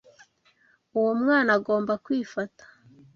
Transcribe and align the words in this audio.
Uwo 0.97 1.11
mwana 1.21 1.49
agomba 1.57 1.93
kwifata. 2.05 2.63